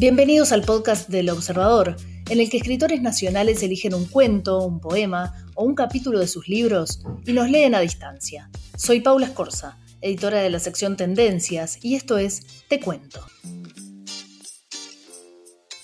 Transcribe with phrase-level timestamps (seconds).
[0.00, 1.96] Bienvenidos al podcast del Observador,
[2.30, 6.46] en el que escritores nacionales eligen un cuento, un poema o un capítulo de sus
[6.46, 8.48] libros y los leen a distancia.
[8.76, 13.26] Soy Paula Escorza, editora de la sección Tendencias, y esto es Te Cuento.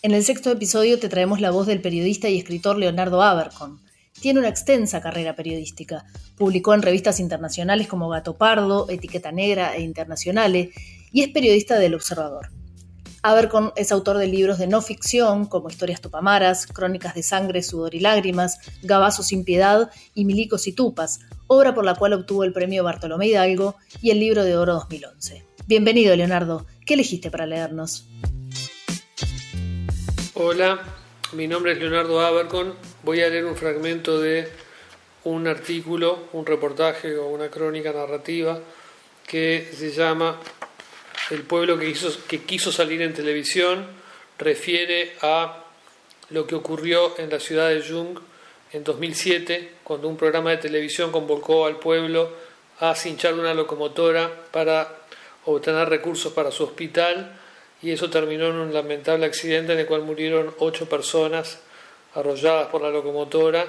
[0.03, 3.81] En el sexto episodio te traemos la voz del periodista y escritor Leonardo Abercon.
[4.21, 6.05] Tiene una extensa carrera periodística.
[6.37, 10.69] Publicó en revistas internacionales como Gato Pardo, Etiqueta Negra e Internacionales
[11.11, 12.51] y es periodista del Observador.
[13.27, 17.95] Abercon es autor de libros de no ficción como Historias Tupamaras, Crónicas de Sangre, Sudor
[17.95, 22.53] y Lágrimas, Gabazo sin Piedad y Milicos y Tupas, obra por la cual obtuvo el
[22.53, 25.43] premio Bartolomé Hidalgo y el libro de oro 2011.
[25.67, 26.67] Bienvenido, Leonardo.
[26.85, 28.07] ¿Qué elegiste para leernos?
[30.35, 30.81] Hola,
[31.33, 32.75] mi nombre es Leonardo Abercon.
[33.05, 34.51] Voy a leer un fragmento de
[35.25, 38.61] un artículo, un reportaje o una crónica narrativa
[39.27, 40.39] que se llama
[41.31, 43.87] el pueblo que, quiso salir en televisión
[44.39, 45.65] refiere a
[46.31, 48.19] lo que ocurrió en la ciudad de Jung
[48.73, 52.31] en 2007, cuando un programa de televisión convocó al pueblo
[52.81, 55.05] a cinchar una locomotora para
[55.45, 57.39] obtener recursos para su hospital
[57.83, 61.61] y eso terminó en un lamentable accidente en el cual murieron ocho personas
[62.15, 63.65] arrolladas por la locomotora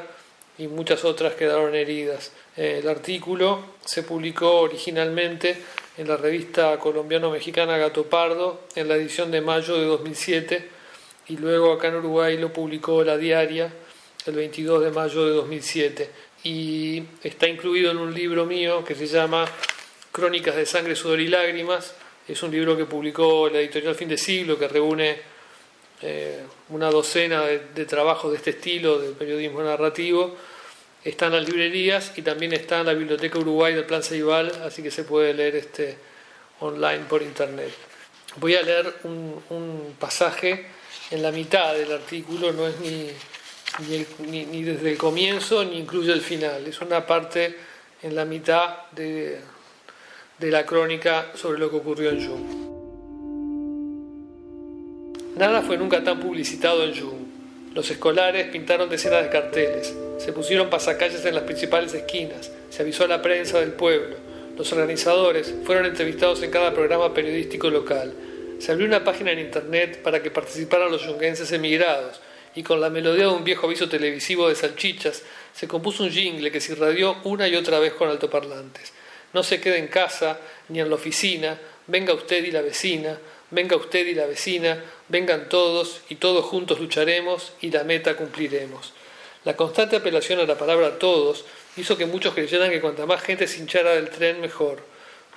[0.58, 2.32] y muchas otras quedaron heridas.
[2.56, 5.58] El artículo se publicó originalmente
[5.98, 10.70] en la revista colombiano-mexicana Gato Pardo en la edición de mayo de 2007
[11.30, 13.72] y luego acá en Uruguay lo publicó La Diaria
[14.26, 16.10] el 22 de mayo de 2007
[16.44, 19.46] y está incluido en un libro mío que se llama
[20.12, 21.96] Crónicas de Sangre, Sudor y Lágrimas.
[22.28, 25.20] Es un libro que publicó la editorial Fin de Siglo que reúne
[26.02, 30.36] eh, una docena de, de trabajos de este estilo de periodismo narrativo
[31.06, 34.82] está en las librerías y también está en la Biblioteca Uruguay del Plan Ceibal, así
[34.82, 35.98] que se puede leer este
[36.60, 37.72] online por internet.
[38.38, 40.66] Voy a leer un, pasaje
[41.12, 43.12] en la mitad del artículo, no es ni,
[44.28, 47.56] ni, desde el comienzo ni incluye el final, es una parte
[48.02, 49.40] en la mitad de,
[50.40, 52.76] de la crónica sobre lo que ocurrió en Jung.
[55.38, 57.45] Nada fue nunca tan publicitado en Jung.
[57.76, 63.04] Los escolares pintaron decenas de carteles, se pusieron pasacalles en las principales esquinas, se avisó
[63.04, 64.16] a la prensa del pueblo,
[64.58, 68.14] los organizadores fueron entrevistados en cada programa periodístico local,
[68.60, 72.22] se abrió una página en internet para que participaran los yunguenses emigrados,
[72.56, 76.52] y con la melodía de un viejo aviso televisivo de salchichas se compuso un jingle
[76.52, 78.94] que se irradió una y otra vez con altoparlantes.
[79.34, 83.20] No se quede en casa ni en la oficina, venga usted y la vecina,
[83.52, 88.94] venga usted y la vecina, vengan todos y todos juntos lucharemos y la meta cumpliremos.
[89.44, 91.46] La constante apelación a la palabra todos
[91.78, 94.84] hizo que muchos creyeran que cuanta más gente se hinchara del tren mejor.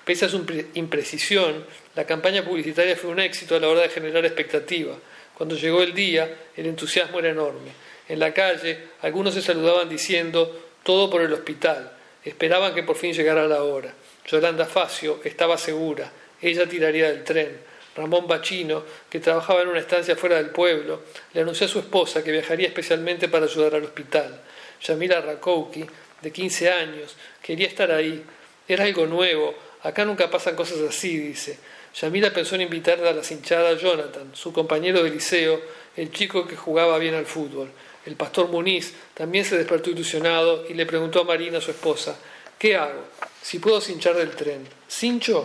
[0.04, 0.42] Pese a su
[0.74, 4.96] imprecisión, la campaña publicitaria fue un éxito a la hora de generar expectativa.
[5.34, 7.72] Cuando llegó el día, el entusiasmo era enorme.
[8.08, 11.92] En la calle, algunos se saludaban diciendo todo por el hospital.
[12.24, 13.92] Esperaban que por fin llegara la hora.
[14.26, 16.10] Yolanda Facio estaba segura.
[16.40, 17.58] Ella tiraría del tren.
[17.98, 21.02] Ramón Bachino, que trabajaba en una estancia fuera del pueblo,
[21.34, 24.40] le anunció a su esposa que viajaría especialmente para ayudar al hospital.
[24.82, 25.84] Yamila Rakouki,
[26.22, 28.22] de 15 años, quería estar ahí.
[28.66, 29.54] Era algo nuevo.
[29.82, 31.58] Acá nunca pasan cosas así, dice.
[32.00, 35.60] Yamila pensó en invitarle a la hinchada Jonathan, su compañero de liceo,
[35.96, 37.70] el chico que jugaba bien al fútbol.
[38.06, 42.16] El pastor Muniz también se despertó ilusionado y le preguntó a Marina, su esposa,
[42.58, 43.04] ¿qué hago?
[43.42, 44.66] Si puedo cinchar del tren.
[44.88, 45.44] ¿Cincho?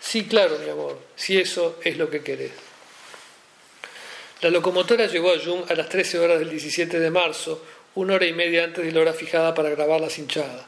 [0.00, 2.52] Sí, claro, mi amor, si eso es lo que querés.
[4.40, 7.62] La locomotora llegó a Jung a las 13 horas del 17 de marzo,
[7.94, 10.66] una hora y media antes de la hora fijada para grabar la cinchada.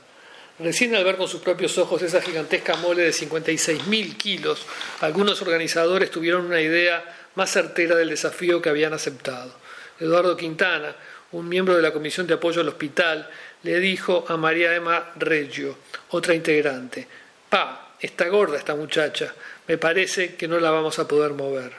[0.59, 4.67] Recién al ver con sus propios ojos esa gigantesca mole de 56.000 kilos,
[5.01, 7.03] algunos organizadores tuvieron una idea
[7.35, 9.55] más certera del desafío que habían aceptado.
[9.99, 10.95] Eduardo Quintana,
[11.33, 13.29] un miembro de la Comisión de Apoyo al Hospital,
[13.63, 15.79] le dijo a María Emma Reggio,
[16.11, 17.09] otra integrante,
[17.49, 19.33] Pa, Está gorda esta muchacha,
[19.69, 21.71] me parece que no la vamos a poder mover.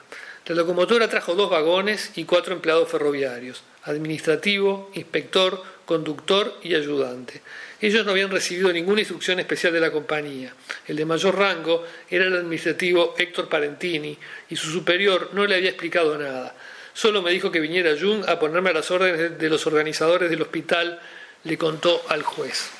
[0.46, 7.42] La locomotora trajo dos vagones y cuatro empleados ferroviarios, administrativo, inspector, conductor y ayudante.
[7.78, 10.54] Ellos no habían recibido ninguna instrucción especial de la compañía.
[10.88, 14.16] El de mayor rango era el administrativo Héctor Parentini
[14.48, 16.54] y su superior no le había explicado nada.
[16.94, 20.40] Solo me dijo que viniera Jung a ponerme a las órdenes de los organizadores del
[20.40, 21.00] hospital,
[21.42, 22.70] le contó al juez.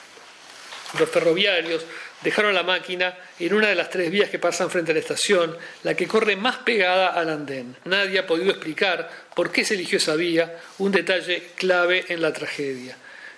[0.98, 1.84] Los ferroviarios
[2.24, 5.56] dejaron la máquina en una de las tres vías que pasan frente a la estación,
[5.84, 7.76] la que corre más pegada al andén.
[7.84, 12.32] Nadie ha podido explicar por qué se eligió esa vía, un detalle clave en la
[12.32, 12.96] tragedia.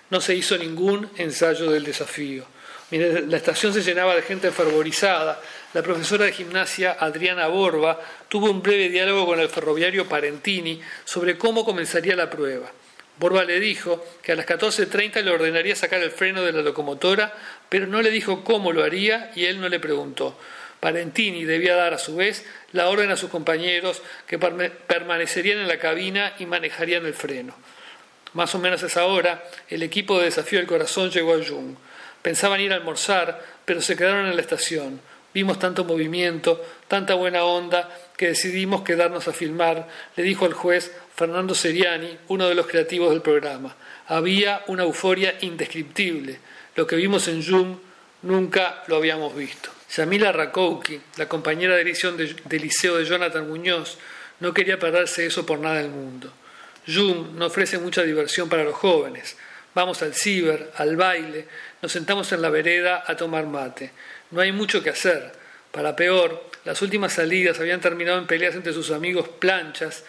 [0.09, 2.45] No se hizo ningún ensayo del desafío.
[2.89, 5.41] La estación se llenaba de gente fervorizada,
[5.73, 7.99] la profesora de gimnasia Adriana Borba
[8.29, 12.71] tuvo un breve diálogo con el ferroviario Parentini sobre cómo comenzaría la prueba.
[13.19, 17.33] Borba le dijo que a las 14.30 le ordenaría sacar el freno de la locomotora,
[17.69, 20.37] pero no le dijo cómo lo haría y él no le preguntó.
[20.79, 25.79] Parentini debía dar a su vez la orden a sus compañeros que permanecerían en la
[25.79, 27.55] cabina y manejarían el freno.
[28.33, 31.75] Más o menos a esa hora, el equipo de Desafío del Corazón llegó a Jung.
[32.21, 35.01] Pensaban ir a almorzar, pero se quedaron en la estación.
[35.37, 40.91] Vimos tanto movimiento, tanta buena onda, que decidimos quedarnos a filmar, le dijo el juez
[41.15, 43.75] Fernando Seriani, uno de los creativos del programa.
[44.07, 46.39] Había una euforia indescriptible.
[46.75, 47.77] Lo que vimos en Jung
[48.23, 49.69] nunca lo habíamos visto.
[49.95, 53.99] Yamila Rakouki, la compañera de edición del liceo de Jonathan Muñoz,
[54.39, 56.33] no quería perderse eso por nada del mundo.
[56.87, 59.37] Jung no ofrece mucha diversión para los jóvenes.
[59.75, 61.47] Vamos al ciber, al baile,
[61.83, 63.91] nos sentamos en la vereda a tomar mate.
[64.31, 65.31] No hay mucho que hacer.
[65.71, 70.03] Para peor, las últimas salidas habían terminado en peleas entre sus amigos planchas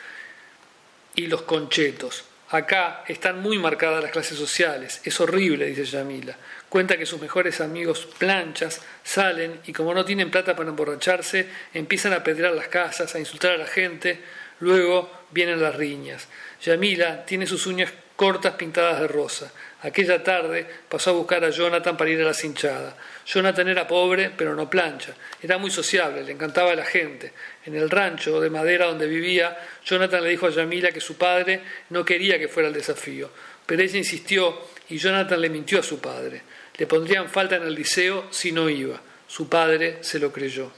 [1.15, 2.25] y los conchetos.
[2.51, 5.03] Acá están muy marcadas las clases sociales.
[5.05, 6.37] Es horrible, dice Yamila.
[6.69, 12.15] Cuenta que sus mejores amigos planchas salen y como no tienen plata para emborracharse, empiezan
[12.15, 14.21] a pedrear las casas, a insultar a la gente,
[14.61, 16.29] luego vienen las riñas.
[16.63, 19.53] Yamila tiene sus uñas cortas pintadas de rosa.
[19.83, 22.97] Aquella tarde pasó a buscar a Jonathan para ir a la cinchada.
[23.25, 25.15] Jonathan era pobre, pero no plancha.
[25.41, 27.33] Era muy sociable, le encantaba a la gente.
[27.65, 31.61] En el rancho de madera donde vivía, Jonathan le dijo a Yamila que su padre
[31.91, 33.31] no quería que fuera el desafío.
[33.65, 36.43] Pero ella insistió y Jonathan le mintió a su padre.
[36.77, 39.01] Le pondrían falta en el liceo si no iba.
[39.29, 40.73] Su padre se lo creyó.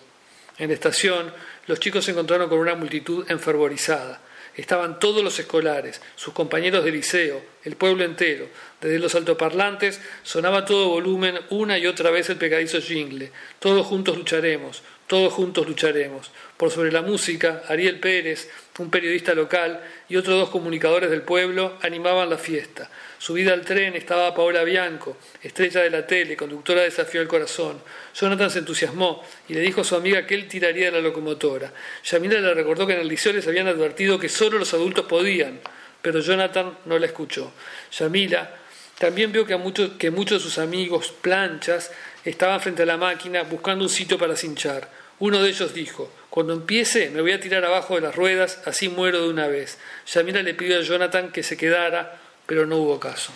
[0.59, 1.33] En la estación,
[1.69, 4.21] los chicos se encontraron con una multitud enfervorizada.
[4.61, 8.47] Estaban todos los escolares, sus compañeros de liceo, el pueblo entero.
[8.83, 13.33] Desde los altoparlantes sonaba todo volumen una y otra vez el pegadizo jingle.
[13.59, 16.31] Todos juntos lucharemos, todos juntos lucharemos.
[16.57, 18.49] Por sobre la música, Ariel Pérez,
[18.79, 22.89] un periodista local, y otros dos comunicadores del pueblo animaban la fiesta.
[23.19, 27.83] Subida al tren estaba Paola Bianco, estrella de la tele, conductora de Desafío al Corazón.
[28.15, 31.73] Jonathan se entusiasmó y le dijo a su amiga que él tiraría de la locomotora.
[32.05, 35.59] Yamila le recordó que en el liceo les habían advertido que solo los adultos podían,
[36.01, 37.53] pero Jonathan no la escuchó.
[37.99, 38.55] Yamila
[38.97, 39.59] también vio que,
[39.99, 41.91] que muchos de sus amigos planchas
[42.25, 45.00] estaban frente a la máquina buscando un sitio para cinchar.
[45.21, 48.89] Uno de ellos dijo, cuando empiece me voy a tirar abajo de las ruedas, así
[48.89, 49.79] muero de una vez.
[50.13, 52.19] Yamila le pidió a Jonathan que se quedara
[52.51, 53.33] pero no hubo caso.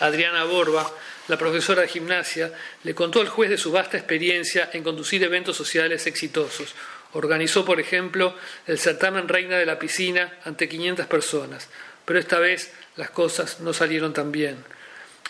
[0.00, 0.90] Adriana Borba,
[1.28, 2.50] la profesora de gimnasia,
[2.82, 6.74] le contó al juez de su vasta experiencia en conducir eventos sociales exitosos.
[7.12, 8.34] Organizó, por ejemplo,
[8.66, 11.68] el certamen Reina de la Piscina ante 500 personas,
[12.04, 14.56] pero esta vez las cosas no salieron tan bien.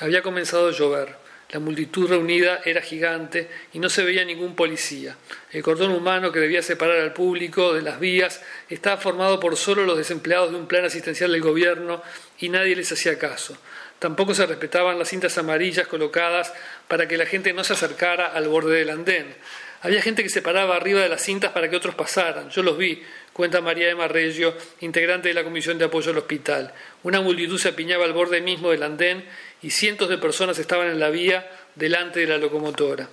[0.00, 1.25] Había comenzado a llover.
[1.50, 5.16] La multitud reunida era gigante y no se veía ningún policía.
[5.52, 9.84] El cordón humano que debía separar al público de las vías estaba formado por solo
[9.84, 12.02] los desempleados de un plan asistencial del gobierno
[12.40, 13.56] y nadie les hacía caso.
[14.00, 16.52] Tampoco se respetaban las cintas amarillas colocadas
[16.88, 19.34] para que la gente no se acercara al borde del andén.
[19.82, 22.50] Había gente que se paraba arriba de las cintas para que otros pasaran.
[22.50, 23.02] Yo los vi,
[23.32, 26.73] cuenta María Emma Reggio, integrante de la Comisión de Apoyo al Hospital.
[27.02, 29.25] Una multitud se apiñaba al borde mismo del andén
[29.62, 33.08] y cientos de personas estaban en la vía delante de la locomotora.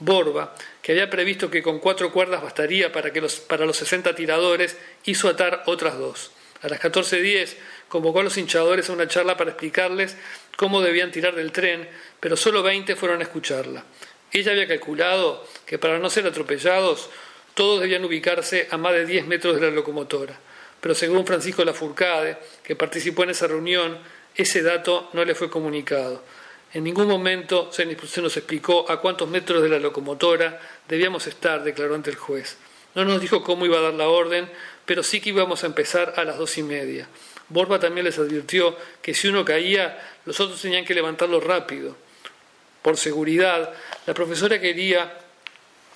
[0.00, 4.14] Borba, que había previsto que con cuatro cuerdas bastaría para, que los, para los 60
[4.14, 6.30] tiradores, hizo atar otras dos.
[6.62, 7.54] A las 14.10
[7.88, 10.16] convocó a los hinchadores a una charla para explicarles
[10.56, 11.88] cómo debían tirar del tren,
[12.20, 13.84] pero solo 20 fueron a escucharla.
[14.32, 17.08] Ella había calculado que para no ser atropellados
[17.54, 20.38] todos debían ubicarse a más de 10 metros de la locomotora.
[20.80, 23.98] Pero según Francisco Lafourcade, que participó en esa reunión,
[24.34, 26.22] ese dato no le fue comunicado.
[26.72, 31.94] En ningún momento se nos explicó a cuántos metros de la locomotora debíamos estar, declaró
[31.94, 32.58] ante el juez.
[32.94, 34.50] No nos dijo cómo iba a dar la orden,
[34.84, 37.08] pero sí que íbamos a empezar a las dos y media.
[37.48, 41.96] Borba también les advirtió que si uno caía, los otros tenían que levantarlo rápido.
[42.82, 43.72] Por seguridad,
[44.06, 45.18] la profesora quería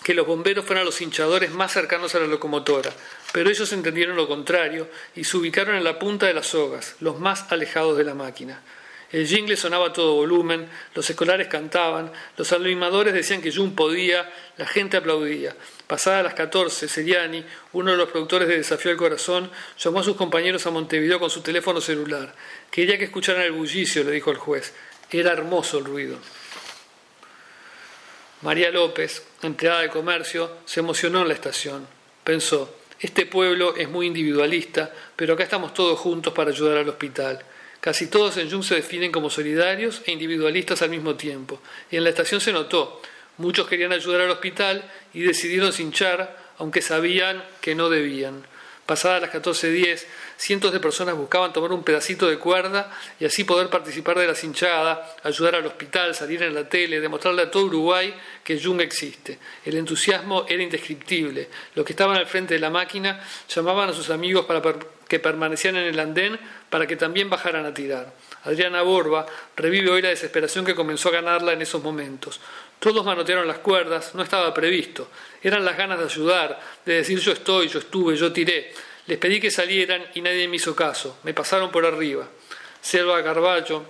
[0.02, 2.92] que los bomberos fueran los hinchadores más cercanos a la locomotora,
[3.32, 7.20] pero ellos entendieron lo contrario y se ubicaron en la punta de las sogas, los
[7.20, 8.60] más alejados de la máquina.
[9.12, 14.32] El jingle sonaba a todo volumen, los escolares cantaban, los animadores decían que Jun podía,
[14.56, 15.54] la gente aplaudía.
[15.86, 20.16] Pasadas las 14, Seriani, uno de los productores de Desafío al Corazón, llamó a sus
[20.16, 22.34] compañeros a Montevideo con su teléfono celular.
[22.70, 24.72] Quería que escucharan el bullicio, le dijo el juez.
[25.10, 26.16] Era hermoso el ruido.
[28.42, 31.86] María López, empleada de comercio, se emocionó en la estación.
[32.24, 37.38] Pensó, este pueblo es muy individualista, pero acá estamos todos juntos para ayudar al hospital.
[37.80, 41.60] Casi todos en Jung se definen como solidarios e individualistas al mismo tiempo.
[41.90, 43.00] Y en la estación se notó.
[43.38, 48.44] Muchos querían ayudar al hospital y decidieron cinchar, aunque sabían que no debían.
[48.86, 50.04] Pasadas las 14.10,
[50.36, 54.34] cientos de personas buscaban tomar un pedacito de cuerda y así poder participar de la
[54.34, 58.12] cinchada, ayudar al hospital, salir en la tele, demostrarle a todo Uruguay
[58.42, 59.38] que Jung existe.
[59.64, 61.48] El entusiasmo era indescriptible.
[61.76, 64.60] Los que estaban al frente de la máquina llamaban a sus amigos para
[65.06, 68.12] que permanecieran en el andén para que también bajaran a tirar.
[68.44, 69.24] Adriana Borba
[69.56, 72.40] revive hoy la desesperación que comenzó a ganarla en esos momentos.
[72.78, 75.08] Todos manotearon las cuerdas, no estaba previsto.
[75.42, 78.72] Eran las ganas de ayudar, de decir yo estoy, yo estuve, yo tiré.
[79.06, 81.18] Les pedí que salieran y nadie me hizo caso.
[81.22, 82.28] Me pasaron por arriba.
[82.80, 83.84] Selva Carballo,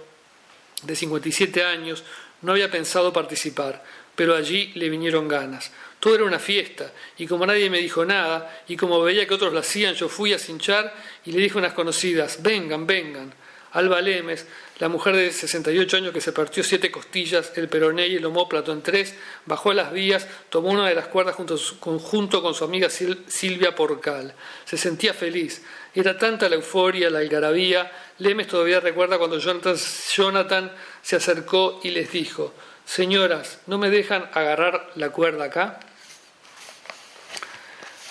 [0.83, 2.05] de 57 años,
[2.43, 3.83] no había pensado participar,
[4.15, 5.73] pero allí le vinieron ganas.
[5.99, 9.53] Todo era una fiesta, y como nadie me dijo nada, y como veía que otros
[9.53, 10.93] lo hacían, yo fui a cinchar
[11.25, 13.33] y le dije a unas conocidas, vengan, vengan.
[13.73, 14.47] Alba Lemes,
[14.79, 18.73] la mujer de 68 años que se partió siete costillas, el peroné y el homóplato
[18.73, 19.15] en tres,
[19.47, 24.35] bajó a las vías, tomó una de las cuerdas junto, con su amiga Silvia Porcal.
[24.65, 25.63] Se sentía feliz.
[25.95, 27.91] Era tanta la euforia, la algarabía.
[28.19, 29.77] Lemes todavía recuerda cuando Jonathan,
[30.15, 32.53] Jonathan se acercó y les dijo,
[32.85, 35.81] Señoras, ¿no me dejan agarrar la cuerda acá?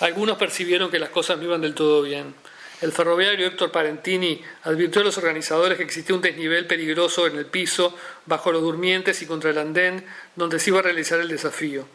[0.00, 2.34] Algunos percibieron que las cosas no iban del todo bien.
[2.82, 7.46] El ferroviario Héctor Parentini advirtió a los organizadores que existía un desnivel peligroso en el
[7.46, 7.96] piso,
[8.26, 11.86] bajo los durmientes y contra el andén, donde se iba a realizar el desafío.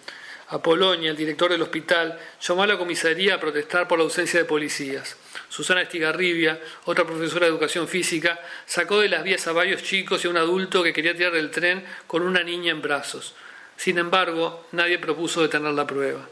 [0.48, 4.46] Apolonia, el director del hospital, llamó a la comisaría a protestar por la ausencia de
[4.46, 5.18] policías.
[5.50, 10.28] Susana Estigarribia, otra profesora de educación física, sacó de las vías a varios chicos y
[10.28, 13.36] a un adulto que quería tirar del tren con una niña en brazos.
[13.76, 16.30] Sin embargo, nadie propuso detener la prueba.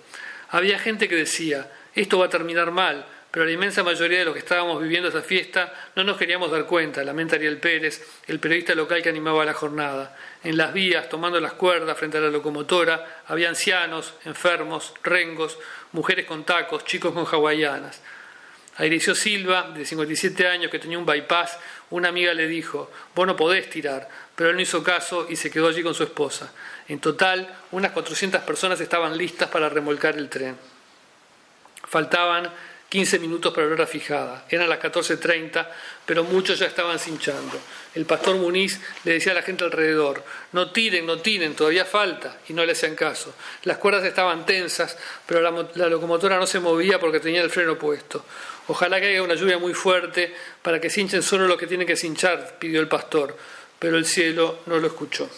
[0.48, 4.34] Había gente que decía, esto va a terminar mal, pero la inmensa mayoría de los
[4.34, 8.74] que estábamos viviendo esa fiesta no nos queríamos dar cuenta, lamenta Ariel Pérez, el periodista
[8.74, 10.18] local que animaba la jornada.
[10.42, 15.60] En las vías, tomando las cuerdas frente a la locomotora, había ancianos, enfermos, rengos,
[15.92, 18.02] mujeres con tacos, chicos con hawaianas.
[18.78, 23.36] A Silva, de 57 años, que tenía un bypass, una amiga le dijo, vos no
[23.36, 26.54] podés tirar, pero él no hizo caso y se quedó allí con su esposa.
[26.88, 30.56] En total, unas 400 personas estaban listas para remolcar el tren.
[31.86, 32.50] Faltaban
[32.96, 34.46] 15 minutos para la hora fijada.
[34.50, 35.68] Eran las 14.30,
[36.06, 37.60] pero muchos ya estaban cinchando.
[37.94, 40.24] El pastor Muniz le decía a la gente alrededor,
[40.54, 43.36] no tiren, no tiren, todavía falta, y no le hacían caso.
[43.64, 48.24] Las cuerdas estaban tensas, pero la, locomotora no se movía porque tenía el freno puesto.
[48.70, 51.98] Ojalá que haya una lluvia muy fuerte para que cinchen solo lo que tienen que
[51.98, 53.36] cinchar, pidió el pastor,
[53.78, 55.30] pero el cielo no lo escuchó.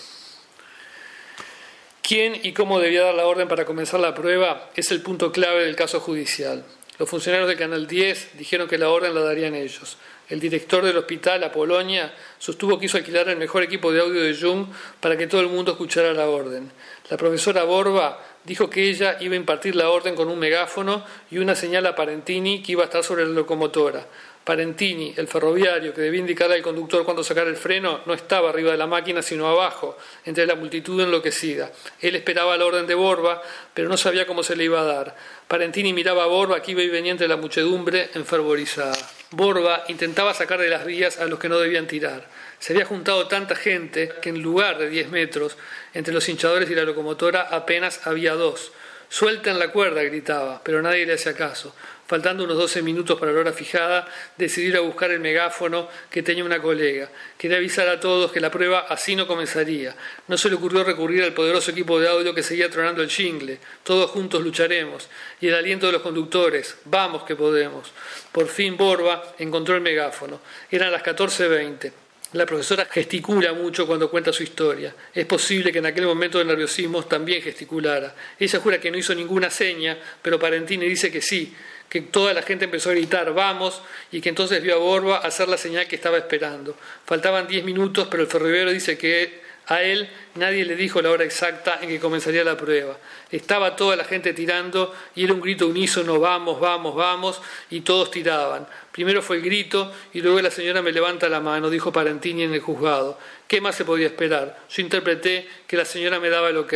[2.04, 4.70] ¿Quién y cómo debía dar la orden para comenzar la prueba?
[4.76, 6.64] Es el punto clave del caso judicial.
[7.00, 9.98] Los funcionarios del Canal 10 dijeron que la orden la darían ellos.
[10.30, 14.36] El director del hospital, Apolonia, sostuvo que hizo alquilar el mejor equipo de audio de
[14.36, 14.66] Jung
[15.00, 16.72] para que todo el mundo escuchara la orden.
[17.10, 21.38] La profesora Borba dijo que ella iba a impartir la orden con un megáfono y
[21.38, 24.08] una señal a Parentini que iba a estar sobre la locomotora.
[24.48, 28.72] Parentini, el ferroviario que debía indicar al conductor cuando sacar el freno, no estaba arriba
[28.72, 31.70] de la máquina sino abajo, entre la multitud enloquecida.
[32.00, 33.42] Él esperaba la orden de Borba,
[33.74, 35.18] pero no sabía cómo se le iba a dar.
[35.50, 38.96] Parentini miraba a Borba que iba y venía entre la muchedumbre enfervorizada.
[39.32, 42.25] Borba intentaba sacar de las vías a los que no debían tirar.
[42.60, 45.58] Se había juntado tanta gente que en lugar de diez metros
[45.94, 48.72] entre los hinchadores y la locomotora apenas había dos.
[49.10, 51.74] Suelten la cuerda, gritaba, pero nadie le hacía caso.
[52.08, 56.24] Faltando unos doce minutos para la hora fijada, decidió ir a buscar el megáfono que
[56.24, 57.10] tenía una colega.
[57.38, 59.94] Quería avisar a todos que la prueba así no comenzaría.
[60.30, 63.60] No se le ocurrió recurrir al poderoso equipo de audio que seguía tronando el jingle.
[63.84, 65.10] Todos juntos lucharemos.
[65.42, 66.78] Y el aliento de los conductores.
[66.86, 67.92] Vamos que podemos.
[68.32, 70.40] Por fin Borba encontró el megáfono.
[70.72, 71.92] Eran las 14.20.
[72.34, 74.94] La profesora gesticula mucho cuando cuenta su historia.
[75.14, 78.14] Es posible que en aquel momento de nerviosismo también gesticulara.
[78.38, 81.56] Ella jura que no hizo ninguna seña, pero Parentini dice que sí,
[81.89, 85.48] que toda la gente empezó a gritar vamos y que entonces vio a Borba hacer
[85.48, 86.75] la señal que estaba esperando.
[87.06, 91.25] Faltaban diez minutos, pero el ferroviario dice que a él nadie le dijo la hora
[91.25, 92.98] exacta en que comenzaría la prueba.
[93.29, 98.10] Estaba toda la gente tirando y era un grito unísono, vamos, vamos, vamos, y todos
[98.10, 98.65] tiraban.
[98.94, 102.53] Primero fue el grito y luego la señora me levanta la mano, dijo Parentini en
[102.53, 103.20] el juzgado.
[103.46, 104.58] ¿Qué más se podía esperar?
[104.70, 106.74] Yo interpreté que la señora me daba el ok.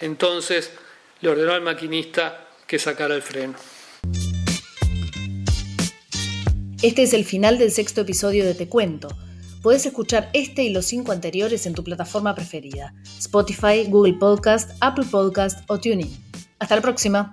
[0.00, 0.72] Entonces
[1.20, 3.54] le ordenó al maquinista que sacara el freno.
[6.86, 9.08] Este es el final del sexto episodio de Te Cuento
[9.60, 15.06] Puedes escuchar este y los cinco anteriores en tu plataforma preferida, Spotify, Google Podcast, Apple
[15.10, 16.16] Podcast o TuneIn.
[16.60, 17.32] Hasta la próxima.